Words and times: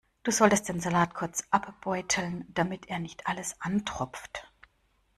Du 0.23 0.31
solltest 0.31 0.67
den 0.67 0.79
Salat 0.79 1.13
kurz 1.13 1.43
abbeuteln, 1.51 2.45
damit 2.51 2.87
er 2.89 2.97
nicht 2.97 3.27
alles 3.27 3.55
antropft. 3.59 4.43